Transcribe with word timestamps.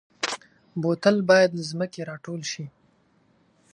بوتل 0.81 1.17
باید 1.29 1.51
له 1.57 1.63
ځمکې 1.71 2.01
راټول 2.09 2.41
شي. 2.51 2.65